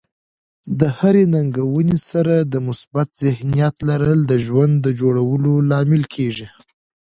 [0.79, 6.47] د هرې ننګونې سره د مثبت ذهنیت لرل د ژوند د جوړولو لامل کیږي.